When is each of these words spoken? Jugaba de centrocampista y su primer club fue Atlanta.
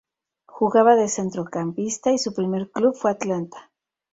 Jugaba 0.47 0.95
de 0.95 1.07
centrocampista 1.07 2.11
y 2.11 2.17
su 2.17 2.33
primer 2.33 2.71
club 2.71 2.95
fue 2.95 3.11
Atlanta. 3.11 3.69